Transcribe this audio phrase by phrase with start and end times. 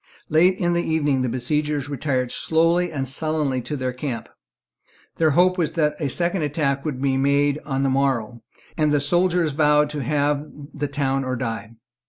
[0.29, 4.29] Late in the evening the besiegers retired slowly and sullenly to their camp.
[5.17, 8.41] Their hope was that a second attack would be made on the morrow;
[8.75, 11.73] and the soldiers vowed to have the town or die.